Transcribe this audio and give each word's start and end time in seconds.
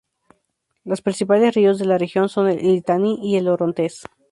Los 0.83 1.03
principales 1.03 1.53
ríos 1.53 1.77
de 1.77 1.85
la 1.85 1.99
región 1.99 2.27
son 2.27 2.47
el 2.49 2.57
Litani 2.57 3.19
y 3.21 3.37
el 3.37 3.47
Orontes. 3.47 4.03